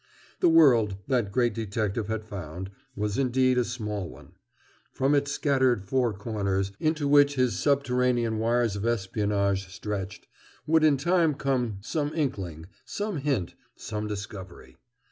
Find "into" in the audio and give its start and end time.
6.79-7.07